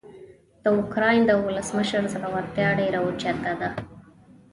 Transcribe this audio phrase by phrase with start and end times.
[0.63, 3.69] د اوکراین د ولسمشر زړورتیا ډیره اوچته ده.